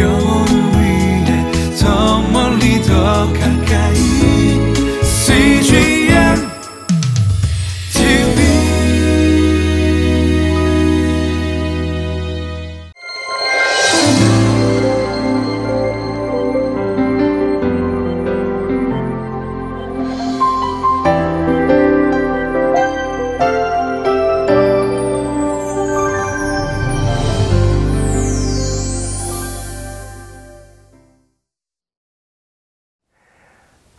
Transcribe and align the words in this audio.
영 0.00 0.31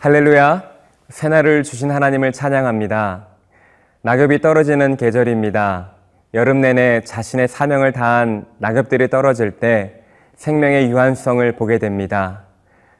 할렐루야. 0.04 0.62
새날을 1.08 1.62
주신 1.62 1.90
하나님을 1.90 2.32
찬양합니다. 2.32 3.26
낙엽이 4.02 4.42
떨어지는 4.42 4.98
계절입니다. 4.98 5.92
여름 6.34 6.60
내내 6.60 7.00
자신의 7.04 7.48
사명을 7.48 7.92
다한 7.92 8.44
낙엽들이 8.58 9.08
떨어질 9.08 9.52
때 9.52 10.02
생명의 10.34 10.90
유한성을 10.90 11.50
보게 11.52 11.78
됩니다. 11.78 12.42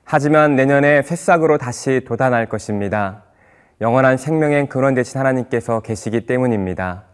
하지만 0.04 0.56
내년에 0.56 1.02
새싹으로 1.02 1.58
다시 1.58 2.06
돋아날 2.06 2.46
것입니다. 2.46 3.24
영원한 3.82 4.16
생명의 4.16 4.70
근원 4.70 4.94
되신 4.94 5.20
하나님께서 5.20 5.80
계시기 5.80 6.24
때문입니다. 6.24 7.04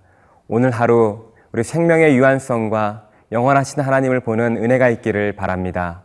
오늘 0.46 0.70
하루 0.70 1.32
우리 1.50 1.64
생명의 1.64 2.16
유한성과 2.16 3.08
영원하신 3.32 3.82
하나님을 3.82 4.20
보는 4.20 4.56
은혜가 4.56 4.88
있기를 4.88 5.32
바랍니다. 5.32 6.02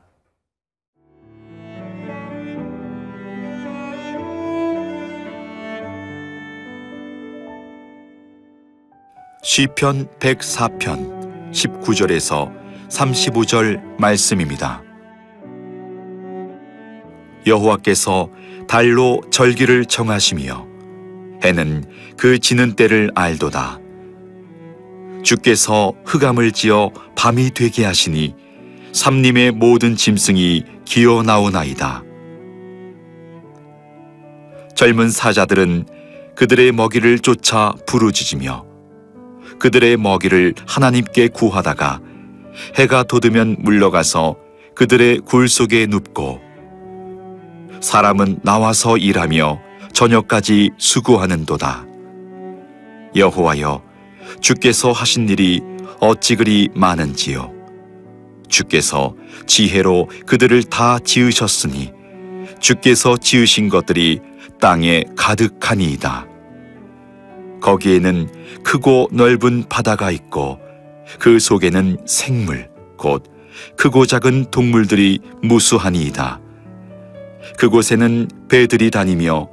시편 9.47 10.07
104편 10.19 11.51
19절에서 11.51 12.51
35절 12.89 13.79
말씀입니다. 13.99 14.81
여호와께서 17.45 18.31
달로 18.67 19.21
절기를 19.29 19.85
정하시며 19.85 20.67
해는 21.43 21.85
그 22.17 22.39
지는 22.39 22.75
때를 22.75 23.11
알도다. 23.13 23.77
주께서 25.21 25.93
흑암을 26.05 26.51
지어 26.51 26.89
밤이 27.15 27.51
되게 27.53 27.85
하시니 27.85 28.33
삼림의 28.93 29.51
모든 29.51 29.95
짐승이 29.95 30.63
기어 30.85 31.21
나오나이다. 31.21 32.03
젊은 34.73 35.11
사자들은 35.11 35.85
그들의 36.35 36.71
먹이를 36.71 37.19
쫓아 37.19 37.75
부르짖으며 37.85 38.74
그들의 39.59 39.97
먹이를 39.97 40.53
하나님께 40.67 41.29
구하다가 41.29 41.99
해가 42.75 43.03
돋으면 43.03 43.57
물러가서 43.59 44.37
그들의 44.75 45.19
굴 45.19 45.47
속에 45.47 45.85
눕고 45.85 46.41
사람은 47.81 48.39
나와서 48.43 48.97
일하며 48.97 49.59
저녁까지 49.93 50.71
수고하는도다. 50.77 51.85
여호와여 53.15 53.81
주께서 54.41 54.91
하신 54.91 55.29
일이 55.29 55.61
어찌 55.99 56.35
그리 56.35 56.69
많은지요 56.73 57.53
주께서 58.49 59.15
지혜로 59.47 60.09
그들을 60.25 60.63
다 60.63 60.99
지으셨으니 60.99 61.93
주께서 62.59 63.17
지으신 63.17 63.69
것들이 63.69 64.19
땅에 64.59 65.03
가득하니이다. 65.15 66.34
거기에는 67.65 68.29
크고 68.63 69.09
넓은 69.11 69.65
바다가 69.67 70.11
있고 70.11 70.59
그 71.17 71.39
속에는 71.39 71.97
생물 72.05 72.69
곧 72.95 73.23
크고 73.75 74.05
작은 74.05 74.51
동물들이 74.51 75.19
무수하니이다. 75.41 76.39
그곳에는 77.57 78.27
배들이 78.49 78.91
다니며 78.91 79.49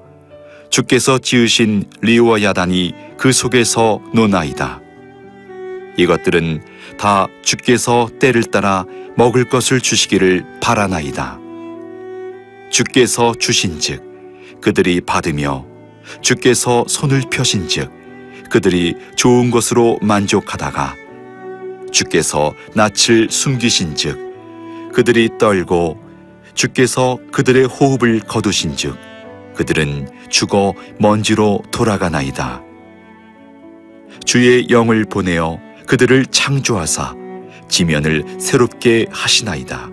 주께서 0.68 1.18
지으신 1.18 1.84
리와 2.02 2.42
야단이 2.42 2.92
그 3.16 3.32
속에서 3.32 4.00
노나이다. 4.12 4.80
이것들은 5.96 6.62
다 6.98 7.28
주께서 7.42 8.10
때를 8.20 8.44
따라 8.44 8.84
먹을 9.16 9.48
것을 9.48 9.80
주시기를 9.80 10.44
바라나이다. 10.60 11.38
주께서 12.70 13.34
주신즉 13.38 14.60
그들이 14.60 15.00
받으며 15.00 15.64
주께서 16.20 16.84
손을 16.88 17.22
펴신즉 17.30 18.01
그들이 18.52 18.94
좋은 19.16 19.50
것으로 19.50 19.98
만족하다가 20.02 20.94
주께서 21.90 22.52
낯을 22.74 23.30
숨기신즉 23.30 24.92
그들이 24.92 25.30
떨고 25.38 25.98
주께서 26.52 27.18
그들의 27.32 27.64
호흡을 27.64 28.20
거두신즉 28.20 28.94
그들은 29.54 30.06
죽어 30.28 30.74
먼지로 30.98 31.62
돌아가나이다. 31.70 32.62
주의 34.26 34.68
영을 34.68 35.06
보내어 35.06 35.58
그들을 35.86 36.26
창조하사 36.26 37.14
지면을 37.70 38.36
새롭게 38.38 39.06
하시나이다. 39.10 39.88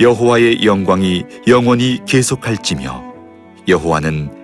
여호와의 0.00 0.64
영광이 0.64 1.24
영원히 1.48 1.98
계속할지며 2.06 3.04
여호와는 3.68 4.37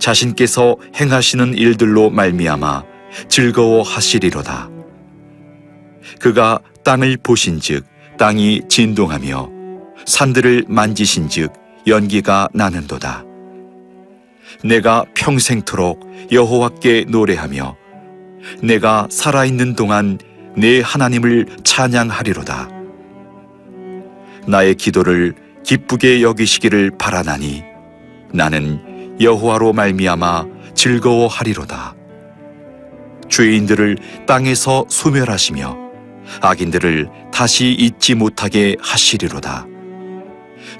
자신께서 0.00 0.76
행하시는 0.96 1.54
일들로 1.54 2.10
말미암아 2.10 2.82
즐거워하시리로다. 3.28 4.68
그가 6.18 6.58
땅을 6.84 7.18
보신즉 7.22 7.84
땅이 8.18 8.62
진동하며 8.68 9.48
산들을 10.06 10.64
만지신즉 10.68 11.52
연기가 11.86 12.48
나는도다. 12.52 13.24
내가 14.64 15.04
평생토록 15.14 16.00
여호와께 16.32 17.06
노래하며 17.08 17.76
내가 18.62 19.06
살아있는 19.10 19.76
동안 19.76 20.18
내 20.56 20.80
하나님을 20.80 21.46
찬양하리로다. 21.62 22.68
나의 24.46 24.74
기도를 24.74 25.34
기쁘게 25.64 26.22
여기시기를 26.22 26.92
바라나니 26.98 27.62
나는 28.32 28.89
여호와로 29.20 29.74
말미암아 29.74 30.46
즐거워하리로다. 30.74 31.94
죄인들을 33.28 33.98
땅에서 34.26 34.86
소멸하시며 34.88 35.76
악인들을 36.40 37.08
다시 37.32 37.72
잊지 37.72 38.14
못하게 38.14 38.76
하시리로다. 38.80 39.66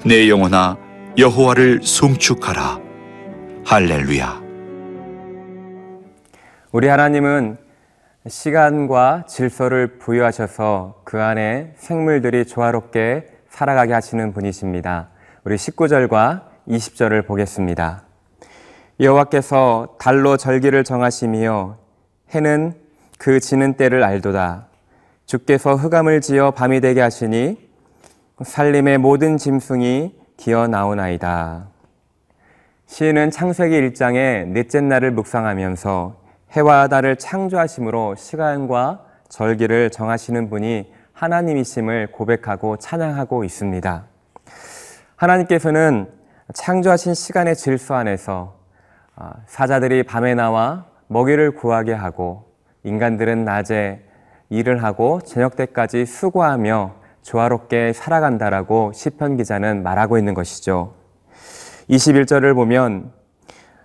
내 0.05 0.27
영혼아 0.27 0.77
여호와를 1.17 1.81
송축하라. 1.83 2.79
할렐루야. 3.65 4.41
우리 6.71 6.87
하나님은 6.87 7.57
시간과 8.27 9.25
질서를 9.27 9.99
부여하셔서 9.99 11.01
그 11.03 11.21
안에 11.21 11.73
생물들이 11.75 12.45
조화롭게 12.45 13.25
살아가게 13.49 13.93
하시는 13.93 14.33
분이십니다. 14.33 15.09
우리 15.43 15.55
19절과 15.55 16.43
20절을 16.67 17.25
보겠습니다. 17.25 18.10
여호와께서 18.99 19.95
달로 19.97 20.37
절기를 20.37 20.83
정하시며 20.83 21.77
해는 22.35 22.75
그 23.17 23.39
지는 23.39 23.75
때를 23.75 24.03
알도다. 24.03 24.67
주께서 25.25 25.75
흑암을 25.75 26.21
지어 26.21 26.51
밤이 26.51 26.81
되게 26.81 27.01
하시니 27.01 27.69
살림의 28.43 28.97
모든 28.97 29.37
짐승이 29.37 30.15
기어 30.37 30.67
나오나이다. 30.67 31.67
시인은 32.87 33.31
창세기 33.31 33.73
1장의 33.81 34.47
넷째 34.47 34.81
날을 34.81 35.11
묵상하면서 35.11 36.17
해와 36.51 36.87
달을 36.87 37.15
창조하심으로 37.15 38.15
시간과 38.15 39.05
절기를 39.29 39.91
정하시는 39.91 40.49
분이 40.49 40.91
하나님이심을 41.13 42.11
고백하고 42.11 42.77
찬양하고 42.77 43.43
있습니다. 43.45 44.03
하나님께서는 45.15 46.11
창조하신 46.53 47.13
시간의 47.13 47.55
질서 47.55 47.95
안에서 47.95 48.55
아, 48.55 48.60
사자들이 49.47 50.03
밤에 50.03 50.35
나와 50.35 50.85
먹이를 51.07 51.51
구하게 51.55 51.93
하고 51.93 52.45
인간들은 52.83 53.45
낮에 53.45 54.03
일을 54.49 54.83
하고 54.83 55.21
저녁 55.21 55.55
때까지 55.55 56.05
수고하며 56.05 56.95
조화롭게 57.21 57.93
살아간다라고 57.93 58.91
시편 58.93 59.37
기자는 59.37 59.83
말하고 59.83 60.17
있는 60.17 60.33
것이죠. 60.33 60.93
21절을 61.89 62.55
보면 62.55 63.11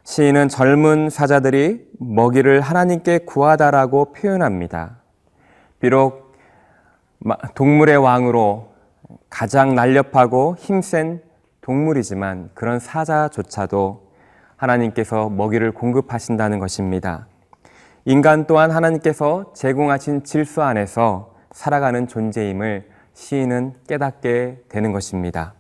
시인은 0.04 0.48
젊은 0.48 1.10
사자들이 1.10 1.88
먹이를 1.98 2.60
하나님께 2.60 3.18
구하다라고 3.26 4.12
표현합니다. 4.12 4.98
비록 5.80 6.32
마- 7.18 7.36
동물의 7.54 7.96
왕으로 7.96 8.68
가장 9.28 9.74
날렵하고 9.74 10.54
힘센 10.58 11.20
동물이지만 11.60 12.50
그런 12.54 12.78
사자조차도 12.78 14.05
하나님께서 14.56 15.28
먹이를 15.28 15.72
공급하신다는 15.72 16.58
것입니다. 16.58 17.26
인간 18.04 18.46
또한 18.46 18.70
하나님께서 18.70 19.52
제공하신 19.54 20.24
질서 20.24 20.62
안에서 20.62 21.34
살아가는 21.52 22.06
존재임을 22.06 22.88
시인은 23.14 23.74
깨닫게 23.88 24.64
되는 24.68 24.92
것입니다. 24.92 25.54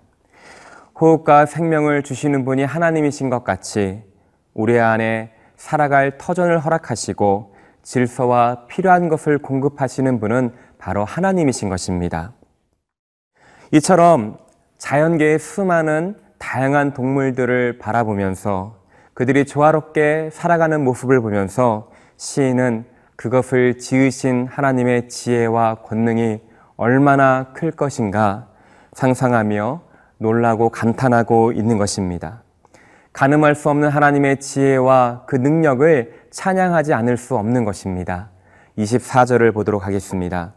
호흡과 1.00 1.46
생명을 1.46 2.02
주시는 2.02 2.44
분이 2.44 2.64
하나님이신 2.64 3.30
것 3.30 3.44
같이 3.44 4.02
우리 4.54 4.78
안에 4.78 5.32
살아갈 5.56 6.18
터전을 6.18 6.58
허락하시고 6.58 7.54
질서와 7.82 8.66
필요한 8.66 9.08
것을 9.08 9.38
공급하시는 9.38 10.20
분은 10.20 10.52
바로 10.78 11.04
하나님이신 11.04 11.68
것입니다. 11.68 12.32
이처럼 13.72 14.38
자연계의 14.78 15.38
수많은 15.38 16.16
다양한 16.38 16.94
동물들을 16.94 17.78
바라보면서 17.78 18.76
그들이 19.16 19.46
조화롭게 19.46 20.28
살아가는 20.30 20.84
모습을 20.84 21.22
보면서 21.22 21.88
시인은 22.18 22.84
그것을 23.16 23.78
지으신 23.78 24.46
하나님의 24.46 25.08
지혜와 25.08 25.76
권능이 25.76 26.42
얼마나 26.76 27.46
클 27.54 27.70
것인가 27.70 28.48
상상하며 28.92 29.80
놀라고 30.18 30.68
감탄하고 30.68 31.52
있는 31.52 31.78
것입니다. 31.78 32.42
가늠할 33.14 33.54
수 33.54 33.70
없는 33.70 33.88
하나님의 33.88 34.38
지혜와 34.38 35.24
그 35.26 35.36
능력을 35.36 36.12
찬양하지 36.30 36.92
않을 36.92 37.16
수 37.16 37.36
없는 37.36 37.64
것입니다. 37.64 38.28
24절을 38.76 39.54
보도록 39.54 39.86
하겠습니다. 39.86 40.52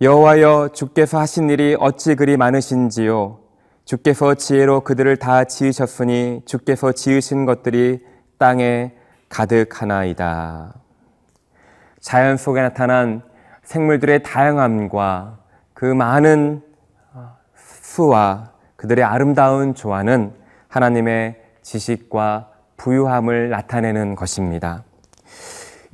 여호와여 0.00 0.70
주께서 0.72 1.18
하신 1.18 1.50
일이 1.50 1.76
어찌 1.78 2.14
그리 2.14 2.38
많으신지요 2.38 3.47
주께서 3.88 4.34
지혜로 4.34 4.82
그들을 4.82 5.16
다 5.16 5.44
지으셨으니 5.44 6.42
주께서 6.44 6.92
지으신 6.92 7.46
것들이 7.46 8.04
땅에 8.36 8.92
가득하나이다. 9.30 10.74
자연 11.98 12.36
속에 12.36 12.60
나타난 12.60 13.22
생물들의 13.62 14.22
다양함과 14.24 15.38
그 15.72 15.86
많은 15.86 16.60
수와 17.54 18.52
그들의 18.76 19.02
아름다운 19.02 19.74
조화는 19.74 20.34
하나님의 20.68 21.40
지식과 21.62 22.50
부유함을 22.76 23.48
나타내는 23.48 24.16
것입니다. 24.16 24.84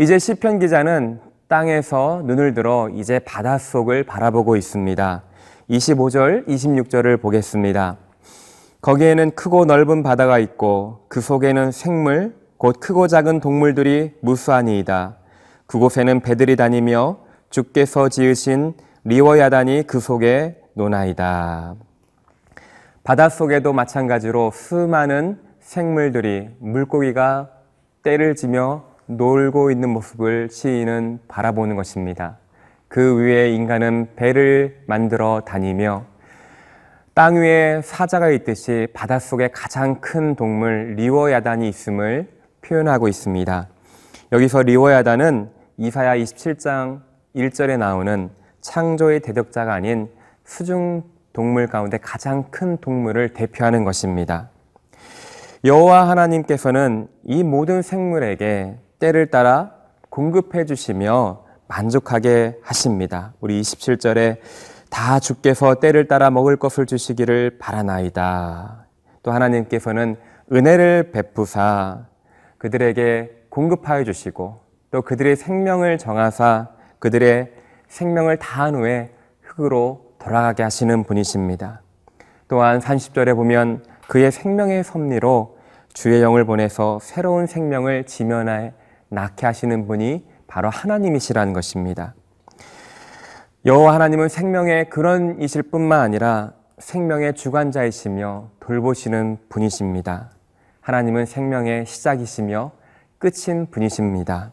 이제 0.01 0.19
시편 0.19 0.59
기자는 0.59 1.21
땅에서 1.47 2.23
눈을 2.25 2.55
들어 2.55 2.89
이제 2.89 3.21
바닷속을 3.21 4.03
바라보고 4.03 4.57
있습니다. 4.57 5.23
25절, 5.71 6.47
26절을 6.47 7.21
보겠습니다. 7.21 7.97
거기에는 8.83 9.31
크고 9.31 9.65
넓은 9.65 10.03
바다가 10.03 10.39
있고 10.39 11.07
그 11.09 11.21
속에는 11.21 11.73
생물, 11.73 12.35
곧 12.59 12.81
크고 12.81 13.09
작은 13.09 13.41
동물들이 13.41 14.15
무수하니이다. 14.21 15.17
그곳에는 15.67 16.21
배들이 16.21 16.57
다니며 16.57 17.19
주께서 17.49 18.09
지으신 18.09 18.75
리워야단이 19.05 19.85
그 19.87 20.01
속에 20.01 20.61
노나이다. 20.75 21.75
바닷속에도 23.03 23.73
마찬가지로 23.73 24.51
수많은 24.53 25.39
생물들이 25.61 26.51
물고기가 26.59 27.49
때를 28.03 28.35
지며 28.35 28.85
놀고 29.07 29.71
있는 29.71 29.91
모습을 29.91 30.51
시인은 30.51 31.21
바라보는 31.29 31.77
것입니다. 31.77 32.39
그 32.89 33.19
위에 33.19 33.51
인간은 33.51 34.11
배를 34.17 34.83
만들어 34.87 35.43
다니며 35.45 36.05
땅 37.15 37.37
위에 37.37 37.81
사자가 37.83 38.31
있듯이 38.31 38.89
바닷속에 38.93 39.49
가장 39.53 40.01
큰 40.01 40.35
동물 40.35 40.95
리워야단이 40.97 41.69
있음을 41.69 42.29
표현하고 42.61 43.09
있습니다. 43.09 43.69
여기서 44.33 44.63
리워야단은 44.63 45.51
이사야 45.77 46.17
27장 46.17 47.01
1절에 47.37 47.79
나오는 47.79 48.31
창조의 48.61 49.21
대적자가 49.21 49.75
아닌 49.75 50.09
수중 50.45 51.03
동물 51.33 51.67
가운데 51.67 51.99
가장 51.99 52.45
큰 52.51 52.79
동물을 52.79 53.35
대표하는 53.35 53.85
것입니다. 53.85 54.51
여호와 55.65 56.09
하나님께서는 56.09 57.09
이 57.25 57.43
모든 57.43 57.83
생물에게 57.83 58.77
때를 58.99 59.27
따라 59.27 59.73
공급해 60.11 60.65
주시며 60.65 61.45
만족하게 61.67 62.59
하십니다. 62.63 63.33
우리 63.41 63.61
27절에 63.61 64.39
다 64.91 65.19
주께서 65.19 65.75
때를 65.77 66.07
따라 66.07 66.31
먹을 66.31 66.57
것을 66.57 66.87
주시기를 66.87 67.59
바라나이다. 67.59 68.87
또 69.23 69.33
하나님께서는 69.33 70.17
은혜를 70.53 71.11
베푸사 71.11 72.07
그들에게 72.59 73.47
공급하여 73.49 74.05
주시고 74.05 74.61
또 74.91 75.03
그들의 75.03 75.37
생명을 75.37 75.99
정하사 75.99 76.69
그들의 76.99 77.53
생명을 77.89 78.39
다한 78.39 78.75
후에 78.75 79.15
흙으로 79.43 80.15
돌아가게 80.19 80.63
하시는 80.63 81.05
분이십니다. 81.05 81.83
또한 82.49 82.79
30절에 82.79 83.35
보면 83.35 83.85
그의 84.09 84.31
생명의 84.31 84.85
섭리로 84.85 85.59
주의 85.93 86.23
영을 86.23 86.45
보내서 86.45 86.99
새로운 87.01 87.47
생명을 87.47 88.05
지면에 88.05 88.75
낳게 89.09 89.47
하시는 89.47 89.87
분이 89.87 90.25
바로 90.47 90.71
하나님이시라는 90.71 91.53
것입니다. 91.53 92.15
여호와 93.65 93.95
하나님은 93.95 94.29
생명의 94.29 94.91
근원이실 94.91 95.63
뿐만 95.65 96.01
아니라 96.01 96.53
생명의 96.79 97.35
주관자이시며 97.35 98.51
돌보시는 98.61 99.39
분이십니다. 99.49 100.31
하나님은 100.81 101.25
생명의 101.25 101.87
시작이시며 101.87 102.73
끝인 103.19 103.71
분이십니다. 103.71 104.53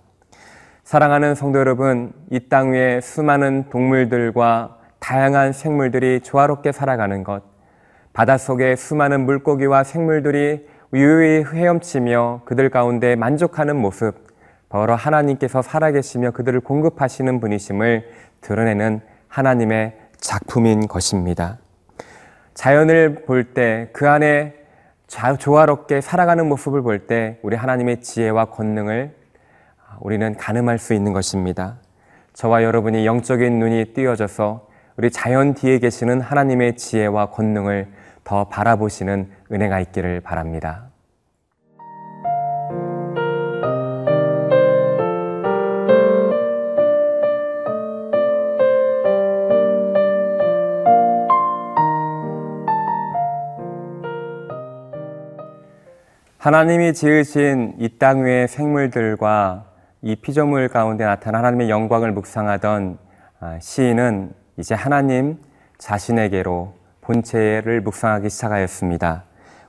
사랑하는 0.84 1.36
성도 1.36 1.60
여러분, 1.60 2.14
이 2.32 2.40
땅 2.50 2.72
위에 2.72 3.02
수많은 3.02 3.70
동물들과 3.70 4.78
다양한 5.00 5.52
생물들이 5.52 6.22
조화롭게 6.22 6.72
살아가는 6.72 7.24
것, 7.24 7.44
바닷속에 8.14 8.76
수많은 8.76 9.26
물고기와 9.26 9.84
생물들이 9.84 10.66
유유히 10.94 11.44
헤엄치며 11.46 12.42
그들 12.46 12.70
가운데 12.70 13.16
만족하는 13.16 13.76
모습, 13.78 14.31
바로 14.72 14.96
하나님께서 14.96 15.62
살아계시며 15.62 16.32
그들을 16.32 16.62
공급하시는 16.62 17.40
분이심을 17.42 18.10
드러내는 18.40 19.02
하나님의 19.28 19.98
작품인 20.18 20.88
것입니다. 20.88 21.58
자연을 22.54 23.26
볼 23.26 23.54
때 23.54 23.90
그 23.92 24.10
안에 24.10 24.56
조화롭게 25.40 26.00
살아가는 26.00 26.48
모습을 26.48 26.82
볼 26.82 27.06
때 27.06 27.38
우리 27.42 27.58
하나님의 27.58 28.02
지혜와 28.02 28.46
권능을 28.46 29.14
우리는 30.00 30.36
가늠할 30.38 30.78
수 30.80 30.94
있는 30.94 31.12
것입니다. 31.12 31.78
저와 32.34 32.64
여러분이 32.64 33.06
영적인 33.06 33.60
눈이 33.60 33.94
띄어져서 33.94 34.68
우리 34.96 35.12
자연 35.12 35.54
뒤에 35.54 35.80
계시는 35.80 36.22
하나님의 36.22 36.78
지혜와 36.78 37.32
권능을 37.32 37.88
더 38.24 38.46
바라보시는 38.48 39.30
은혜가 39.52 39.82
있기를 39.82 40.22
바랍니다. 40.22 40.91
하나님이 56.42 56.96
지으신 56.96 57.76
이 57.78 58.00
땅 58.00 58.26
위의 58.26 58.48
생물들과 58.48 59.66
이 60.02 60.16
피조물 60.16 60.70
가운데 60.70 61.06
나타난 61.06 61.42
하나님의 61.46 61.70
영광을 61.70 62.12
묵상하던 62.14 62.98
아, 63.40 63.60
시인은 63.62 64.34
이제 64.58 64.74
하나님 64.74 65.38
자신에게로 65.78 66.74
본체를 67.02 67.82
묵상하기 67.82 68.32
시작하였습니다. 68.32 69.26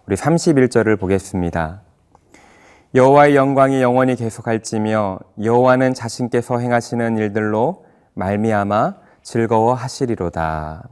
우리 0.07 0.17
31절을 0.17 0.99
보겠습니다. 0.99 1.83
여호와의 2.95 3.37
영광이 3.37 3.83
영원히 3.83 4.17
계속할지며 4.17 5.19
여호와는 5.45 5.93
자신께서 5.93 6.59
행하시는 6.59 7.19
일들로 7.19 7.85
말미암아 8.15 8.95
즐거워하시리로다. 9.23 10.89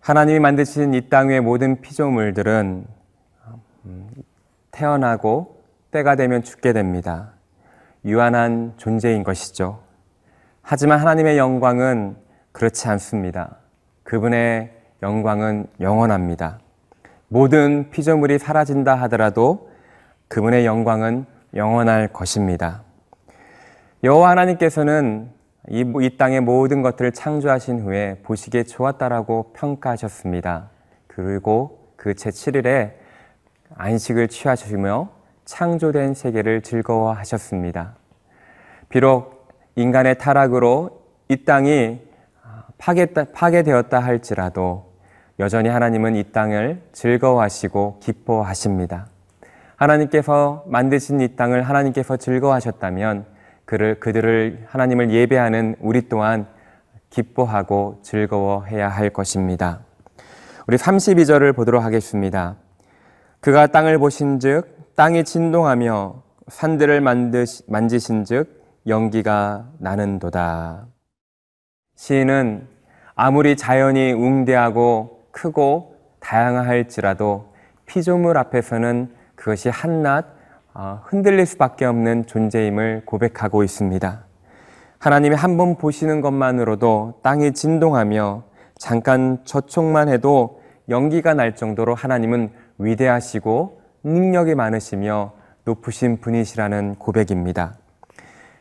하나님이 0.00 0.40
만드신 0.40 0.94
이 0.94 1.08
땅의 1.08 1.40
모든 1.40 1.80
피조물들은 1.80 2.97
태어나고 4.70 5.62
때가 5.90 6.16
되면 6.16 6.42
죽게 6.42 6.72
됩니다. 6.72 7.32
유한한 8.04 8.74
존재인 8.76 9.24
것이죠. 9.24 9.80
하지만 10.62 11.00
하나님의 11.00 11.38
영광은 11.38 12.16
그렇지 12.52 12.88
않습니다. 12.88 13.56
그분의 14.02 14.72
영광은 15.02 15.66
영원합니다. 15.80 16.58
모든 17.28 17.90
피조물이 17.90 18.38
사라진다 18.38 18.94
하더라도 19.02 19.70
그분의 20.28 20.66
영광은 20.66 21.26
영원할 21.54 22.08
것입니다. 22.08 22.82
여호와 24.04 24.30
하나님께서는 24.30 25.30
이, 25.70 25.84
이 26.00 26.16
땅의 26.16 26.40
모든 26.40 26.82
것들을 26.82 27.12
창조하신 27.12 27.80
후에 27.80 28.20
보시기에 28.22 28.62
좋았다라고 28.64 29.52
평가하셨습니다. 29.54 30.70
그리고 31.06 31.92
그 31.96 32.14
제7일에 32.14 32.92
안식을 33.78 34.28
취하시며 34.28 35.08
창조된 35.44 36.12
세계를 36.12 36.62
즐거워하셨습니다. 36.62 37.94
비록 38.88 39.48
인간의 39.76 40.18
타락으로 40.18 41.02
이 41.28 41.44
땅이 41.44 42.00
파괴, 42.76 43.06
파괴되었다 43.06 44.00
할지라도 44.00 44.92
여전히 45.38 45.68
하나님은 45.68 46.16
이 46.16 46.32
땅을 46.32 46.82
즐거워하시고 46.92 48.00
기뻐하십니다. 48.00 49.06
하나님께서 49.76 50.64
만드신 50.66 51.20
이 51.20 51.36
땅을 51.36 51.62
하나님께서 51.62 52.16
즐거워하셨다면 52.16 53.26
그를, 53.64 54.00
그들을 54.00 54.66
하나님을 54.68 55.12
예배하는 55.12 55.76
우리 55.80 56.08
또한 56.08 56.48
기뻐하고 57.10 58.00
즐거워해야 58.02 58.88
할 58.88 59.10
것입니다. 59.10 59.80
우리 60.66 60.76
32절을 60.76 61.54
보도록 61.54 61.84
하겠습니다. 61.84 62.56
그가 63.40 63.68
땅을 63.68 63.98
보신즉 63.98 64.94
땅이 64.96 65.24
진동하며 65.24 66.22
산들을 66.48 67.00
만드시, 67.00 67.62
만지신즉 67.68 68.82
연기가 68.86 69.68
나는도다. 69.78 70.86
시인은 71.94 72.66
아무리 73.14 73.56
자연이 73.56 74.12
웅대하고 74.12 75.22
크고 75.30 75.94
다양할지라도 76.20 77.52
피조물 77.86 78.38
앞에서는 78.38 79.14
그것이 79.34 79.68
한낱 79.68 80.26
어, 80.74 81.00
흔들릴 81.04 81.46
수밖에 81.46 81.84
없는 81.84 82.26
존재임을 82.26 83.02
고백하고 83.04 83.62
있습니다. 83.64 84.24
하나님이 84.98 85.34
한 85.36 85.56
번 85.56 85.76
보시는 85.76 86.20
것만으로도 86.20 87.20
땅이 87.22 87.52
진동하며 87.52 88.42
잠깐 88.78 89.38
저촉만 89.44 90.08
해도 90.08 90.60
연기가 90.88 91.34
날 91.34 91.54
정도로 91.54 91.94
하나님은 91.94 92.50
위대하시고 92.78 93.82
능력이 94.04 94.54
많으시며 94.54 95.32
높으신 95.64 96.20
분이시라는 96.20 96.96
고백입니다. 96.96 97.74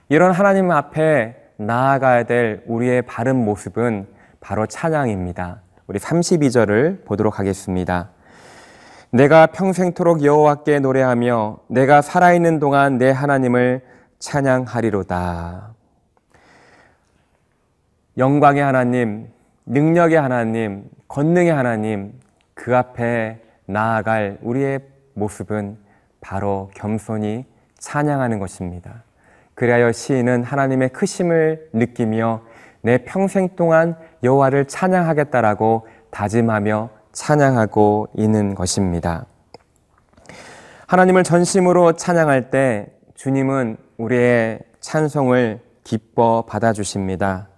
이런 0.10 0.32
하나님 0.32 0.72
앞에 0.72 1.36
나아가야 1.58 2.24
될 2.24 2.64
우리의 2.68 3.04
바른 3.04 3.36
모습은 3.44 4.08
바로 4.40 4.66
찬양입니다. 4.66 5.62
우리 5.88 6.00
32절을 6.00 7.06
보도록 7.06 7.40
하겠습니다. 7.40 8.10
내가 9.10 9.48
평생토록 9.48 10.24
여호와께 10.24 10.80
노래하며 10.80 11.60
내가 11.68 12.02
살아있는 12.02 12.60
동안 12.60 12.98
내 12.98 13.10
하나님을 13.10 13.82
찬양하리로다. 14.20 15.74
영광의 18.18 18.64
하나님, 18.64 19.28
능력의 19.66 20.20
하나님, 20.20 20.90
권능의 21.08 21.54
하나님, 21.54 22.14
그 22.54 22.76
앞에 22.76 23.40
나아갈 23.68 24.40
우리의 24.42 24.80
모습은 25.14 25.78
바로 26.22 26.72
겸손히 26.74 27.46
찬양하는 27.78 28.40
것입니다. 28.40 29.04
그리하여 29.54 29.92
시인은 29.92 30.44
하나님의 30.44 30.90
크심을 30.90 31.70
느끼며 31.74 32.42
내 32.82 33.00
평생 33.00 33.50
동안 33.56 33.96
여호와를 34.24 34.66
찬양하겠다라고 34.66 35.88
다짐하며 36.12 36.90
찬양하고 37.12 38.08
있는 38.16 38.56
것입니다. 38.56 39.26
하나님을 40.88 41.24
전심으로 41.24 41.94
찬양할 41.94 42.50
때 42.50 42.88
주님은 43.16 43.78
우리의 43.98 44.60
찬송을 44.80 45.60
기뻐 45.84 46.46
받아주십니다. 46.48 47.50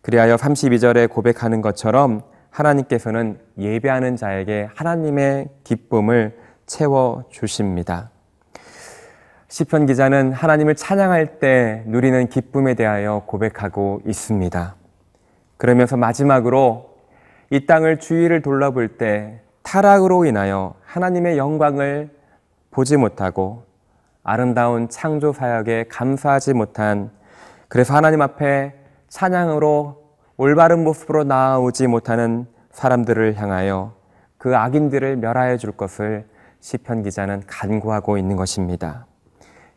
그리하여 0.00 0.36
32절에 0.36 1.10
고백하는 1.10 1.60
것처럼 1.60 2.22
하나님께서는 2.54 3.38
예배하는 3.58 4.16
자에게 4.16 4.68
하나님의 4.74 5.48
기쁨을 5.64 6.38
채워 6.66 7.24
주십니다. 7.30 8.10
시편 9.48 9.86
기자는 9.86 10.32
하나님을 10.32 10.76
찬양할 10.76 11.40
때 11.40 11.82
누리는 11.86 12.28
기쁨에 12.28 12.74
대하여 12.74 13.22
고백하고 13.26 14.00
있습니다. 14.06 14.74
그러면서 15.56 15.96
마지막으로 15.96 16.94
이 17.50 17.66
땅을 17.66 17.98
주위를 17.98 18.42
돌아볼 18.42 18.98
때 18.98 19.40
타락으로 19.62 20.24
인하여 20.24 20.74
하나님의 20.84 21.38
영광을 21.38 22.10
보지 22.70 22.96
못하고 22.96 23.64
아름다운 24.22 24.88
창조 24.88 25.32
사역에 25.32 25.86
감사하지 25.88 26.54
못한 26.54 27.10
그래서 27.68 27.94
하나님 27.94 28.22
앞에 28.22 28.74
찬양으로 29.08 30.03
올바른 30.36 30.82
모습으로 30.82 31.22
나아오지 31.22 31.86
못하는 31.86 32.46
사람들을 32.72 33.36
향하여 33.36 33.94
그 34.36 34.56
악인들을 34.56 35.16
멸하여 35.18 35.56
줄 35.58 35.70
것을 35.70 36.26
시편 36.58 37.04
기자는 37.04 37.44
간구하고 37.46 38.18
있는 38.18 38.34
것입니다. 38.34 39.06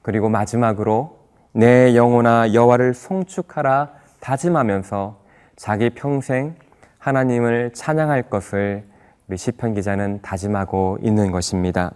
그리고 0.01 0.29
마지막으로 0.29 1.19
내 1.51 1.95
영혼아 1.95 2.53
여호와를 2.53 2.95
송축하라 2.95 3.91
다짐하면서 4.19 5.19
자기 5.57 5.91
평생 5.91 6.55
하나님을 6.97 7.73
찬양할 7.73 8.23
것을 8.23 8.83
우리 9.27 9.37
시편 9.37 9.75
기자는 9.75 10.23
다짐하고 10.23 10.97
있는 11.01 11.31
것입니다. 11.31 11.91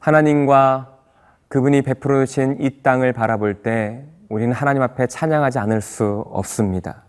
하나님과 0.00 0.98
그분이 1.46 1.82
베풀어 1.82 2.26
주신 2.26 2.56
이 2.58 2.82
땅을 2.82 3.12
바라볼 3.12 3.62
때 3.62 4.06
우리는 4.28 4.52
하나님 4.52 4.82
앞에 4.82 5.06
찬양하지 5.06 5.60
않을 5.60 5.82
수 5.82 6.24
없습니다. 6.30 7.04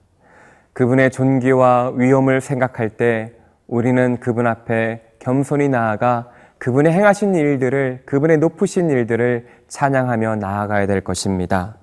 그분의 0.73 1.11
존귀와 1.11 1.93
위엄을 1.95 2.41
생각할 2.41 2.89
때 2.89 3.33
우리는 3.67 4.17
그분 4.19 4.47
앞에 4.47 5.03
겸손히 5.19 5.69
나아가 5.69 6.29
그분의 6.57 6.91
행하신 6.91 7.35
일들을, 7.35 8.03
그분의 8.05 8.37
높으신 8.37 8.89
일들을 8.89 9.47
찬양하며 9.67 10.37
나아가야 10.37 10.87
될 10.87 11.01
것입니다. 11.01 11.75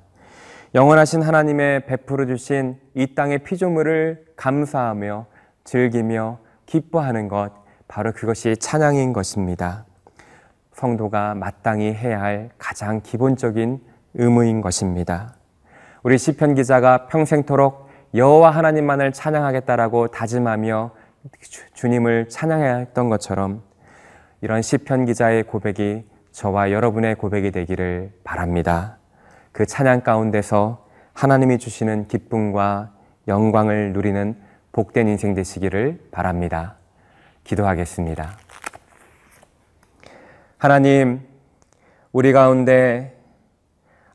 영원하신 0.75 1.23
하나님의 1.23 1.87
베풀어 1.87 2.27
주신 2.27 2.79
이 2.95 3.15
땅의 3.15 3.41
피조물을 3.41 4.25
감사하며 4.37 5.27
즐기며 5.65 6.39
기뻐하는 6.67 7.29
것, 7.29 7.51
바로 7.89 8.13
그것이 8.13 8.57
찬양인 8.57 9.13
것입니다. 9.13 9.85
성도가 10.73 11.35
마땅히 11.35 11.93
해야 11.93 12.21
할 12.23 12.51
가장 12.59 13.01
기본적인 13.03 13.81
의무인 14.15 14.61
것입니다. 14.61 15.35
우리 16.03 16.17
시편 16.17 16.55
기자가 16.55 17.07
평생토록 17.09 17.90
여호와 18.15 18.51
하나님만을 18.51 19.13
찬양하겠다라고 19.13 20.09
다짐하며 20.09 20.91
주님을 21.75 22.29
찬양했던 22.29 23.09
것처럼 23.09 23.63
이런 24.41 24.63
시편 24.63 25.05
기자의 25.07 25.45
고백이 25.45 26.09
저와 26.33 26.73
여러분의 26.73 27.15
고백이 27.17 27.51
되기를 27.53 28.13
바랍니다. 28.25 28.99
그 29.53 29.67
찬양 29.67 30.03
가운데서 30.03 30.87
하나님이 31.13 31.59
주시는 31.59 32.09
기쁨과 32.09 32.93
영광을 33.29 33.93
누리는 33.93 34.37
복된 34.73 35.09
인생 35.09 35.35
되시기를 35.35 36.09
바랍니다. 36.11 36.77
기도하겠습니다. 37.45 38.31
하나님, 40.59 41.21
우리 42.13 42.33
가운데 42.33 43.17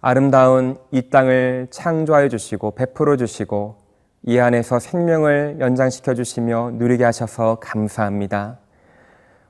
아름다운 0.02 0.78
이 0.92 1.10
땅을 1.10 1.68
창조하여 1.72 2.30
주시고 2.30 2.76
베풀어 2.76 3.18
주시고 3.18 3.85
이 4.28 4.40
안에서 4.40 4.80
생명을 4.80 5.58
연장시켜 5.60 6.16
주시며 6.16 6.72
누리게 6.74 7.04
하셔서 7.04 7.60
감사합니다. 7.62 8.58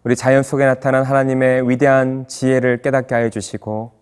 우리 0.03 0.17
자연 0.17 0.43
속에 0.43 0.65
나타난 0.65 1.03
하나님의 1.03 1.69
위대한 1.69 2.27
지혜를 2.27 2.81
깨닫게 2.81 3.15
하여 3.15 3.29
주시고 3.29 3.93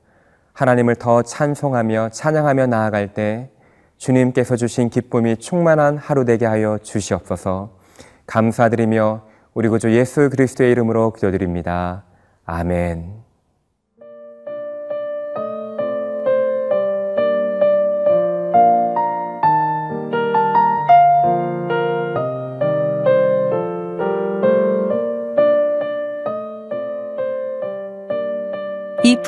하나님을 0.54 0.96
더 0.96 1.22
찬송하며 1.22 2.10
찬양하며 2.10 2.68
나아갈 2.68 3.14
때 3.14 3.52
주님께서 3.98 4.56
주신 4.56 4.90
기쁨이 4.90 5.38
충만한 5.38 5.98
하루 5.98 6.26
되게 6.26 6.48
하여 6.48 6.80
주시옵소서 6.82 7.78
감사드리며 8.26 9.22
우리 9.54 9.70
구주 9.70 9.96
예수 9.96 10.30
그리스도의 10.32 10.72
이름으로 10.72 11.14
기도드립니다. 11.14 12.04
아멘. 12.46 13.23